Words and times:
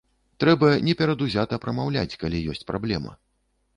Трэба 0.43 0.69
неперадузята 0.87 1.61
прамаўляць, 1.67 2.17
калі 2.25 2.43
ёсць 2.55 2.67
праблема. 2.73 3.13